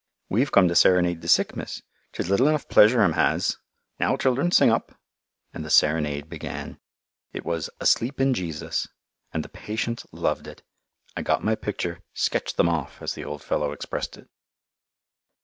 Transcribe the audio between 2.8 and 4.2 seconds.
'em has. Now,